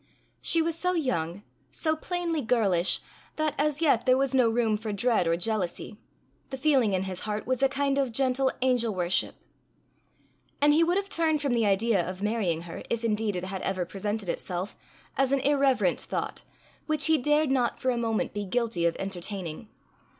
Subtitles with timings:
[0.41, 3.01] She was so young, so plainly girlish,
[3.35, 5.99] that as yet there was no room for dread or jealousy;
[6.49, 9.35] the feeling in his heart was a kind of gentle angel worship;
[10.59, 13.61] and he would have turned from the idea of marrying her, if indeed it had
[13.61, 14.75] ever presented itself,
[15.17, 16.45] as an irreverent thought,
[16.87, 19.69] which he dared not for a moment be guilty of entertaining.